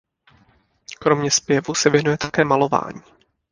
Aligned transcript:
Kromě 0.99 1.31
zpěvu 1.31 1.75
se 1.75 1.89
věnuje 1.89 2.17
také 2.17 2.43
malování. 2.43 3.01